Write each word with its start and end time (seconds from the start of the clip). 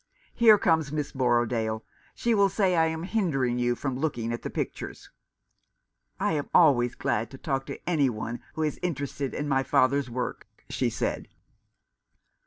Here 0.33 0.57
comes 0.57 0.91
Miss 0.91 1.11
Borrodaile. 1.11 1.83
She 2.15 2.33
will 2.33 2.49
say 2.49 2.75
I 2.75 2.87
am 2.87 3.03
hindering 3.03 3.59
you 3.59 3.75
from 3.75 3.95
looking 3.99 4.33
at 4.33 4.41
the 4.41 4.49
pictures."" 4.49 5.11
I 6.19 6.31
am 6.33 6.49
always 6.55 6.95
glad 6.95 7.29
to 7.29 7.37
talk 7.37 7.67
to 7.67 7.79
any 7.87 8.09
one 8.09 8.39
who 8.55 8.63
is 8.63 8.79
interested 8.81 9.35
in 9.35 9.47
my 9.47 9.61
father's 9.61 10.09
work," 10.09 10.47
she 10.71 10.89
said. 10.89 11.27